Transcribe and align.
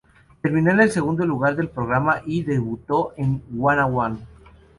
Terminó 0.41 0.71
en 0.71 0.79
el 0.81 0.89
segundo 0.89 1.27
lugar 1.27 1.55
del 1.55 1.69
programa 1.69 2.23
y 2.25 2.41
debutó 2.41 3.13
en 3.17 3.43
Wanna 3.53 3.85
One. 3.85 4.17